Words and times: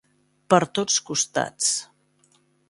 Per 0.53 0.59
tots 0.79 0.97
costats. 1.09 1.69